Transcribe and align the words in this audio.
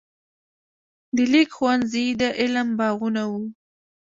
د 1.15 1.17
لیک 1.31 1.49
ښوونځي 1.57 2.05
د 2.21 2.23
علم 2.39 2.67
باغونه 2.79 3.23
وو. 3.31 3.41